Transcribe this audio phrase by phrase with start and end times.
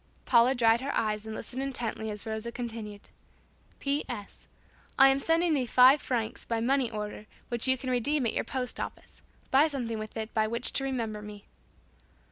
[0.25, 3.11] Paula dried her eyes and listened intently as Rosa continued,
[3.79, 4.03] "P.
[4.09, 4.47] S.
[4.97, 8.43] I am sending thee five francs by money order which you can redeem at your
[8.43, 9.21] post office.
[9.51, 11.45] Buy something with it by which to remember me."